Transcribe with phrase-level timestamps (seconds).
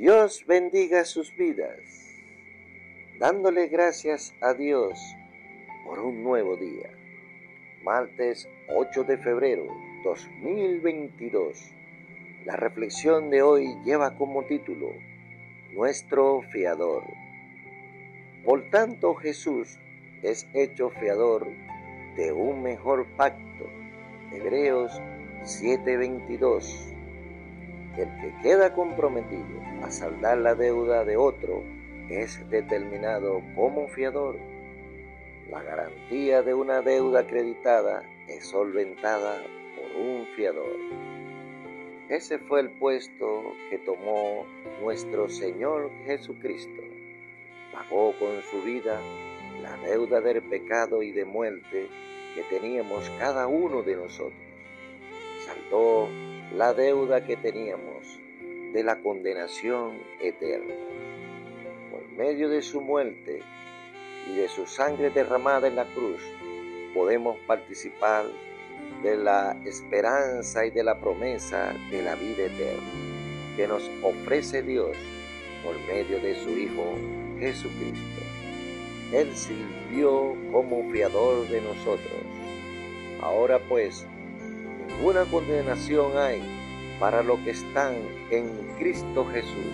[0.00, 1.78] Dios bendiga sus vidas,
[3.18, 4.98] dándole gracias a Dios
[5.84, 6.88] por un nuevo día.
[7.84, 9.66] Martes 8 de febrero
[10.02, 11.74] 2022.
[12.46, 14.90] La reflexión de hoy lleva como título
[15.74, 17.04] Nuestro fiador.
[18.42, 19.78] Por tanto Jesús
[20.22, 21.46] es hecho fiador
[22.16, 23.66] de un mejor pacto.
[24.32, 24.98] Hebreos
[25.42, 26.90] 7:22
[27.96, 31.62] el que queda comprometido a saldar la deuda de otro
[32.08, 34.36] es determinado como fiador.
[35.50, 39.42] La garantía de una deuda acreditada es solventada
[39.76, 40.76] por un fiador.
[42.08, 44.46] Ese fue el puesto que tomó
[44.82, 46.82] nuestro Señor Jesucristo.
[47.72, 49.00] Pagó con su vida
[49.62, 51.88] la deuda del pecado y de muerte
[52.34, 54.34] que teníamos cada uno de nosotros.
[55.44, 56.08] Saldó
[56.60, 58.20] la deuda que teníamos
[58.74, 60.74] de la condenación eterna.
[61.90, 63.40] Por medio de su muerte
[64.28, 66.20] y de su sangre derramada en la cruz,
[66.92, 68.26] podemos participar
[69.02, 72.92] de la esperanza y de la promesa de la vida eterna
[73.56, 74.98] que nos ofrece Dios
[75.64, 76.94] por medio de su Hijo
[77.38, 78.20] Jesucristo.
[79.14, 82.20] Él sirvió como fiador de nosotros.
[83.22, 84.06] Ahora pues,
[85.00, 86.42] ninguna condenación hay
[86.98, 87.94] para los que están
[88.30, 89.72] en Cristo Jesús,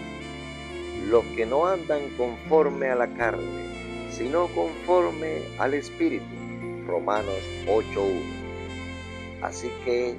[1.10, 3.42] los que no andan conforme a la carne,
[4.12, 6.24] sino conforme al Espíritu.
[6.86, 8.22] Romanos 8.1.
[9.42, 10.14] Así que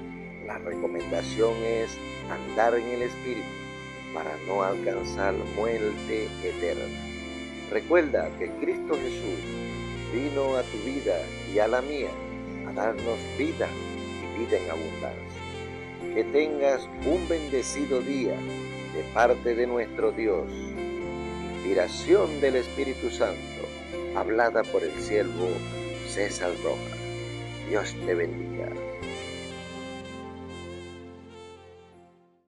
[0.46, 1.98] la recomendación es
[2.30, 3.48] andar en el Espíritu
[4.14, 6.84] para no alcanzar muerte eterna.
[7.72, 9.40] Recuerda que Cristo Jesús
[10.14, 11.18] vino a tu vida
[11.54, 12.10] y a la mía
[12.68, 13.70] a darnos vida
[14.38, 16.14] vida en abundancia.
[16.14, 18.36] Que tengas un bendecido día
[18.94, 20.50] de parte de nuestro Dios.
[21.56, 23.38] Inspiración del Espíritu Santo,
[24.16, 25.50] hablada por el siervo
[26.08, 26.98] César Roja.
[27.70, 28.70] Dios te bendiga.